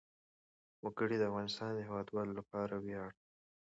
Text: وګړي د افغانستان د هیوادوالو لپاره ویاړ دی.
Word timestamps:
وګړي 0.83 1.17
د 1.19 1.23
افغانستان 1.29 1.69
د 1.73 1.79
هیوادوالو 1.87 2.37
لپاره 2.39 2.73
ویاړ 2.85 3.09
دی. 3.15 3.23